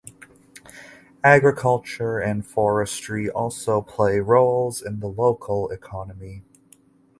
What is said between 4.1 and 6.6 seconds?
roles in the local economy.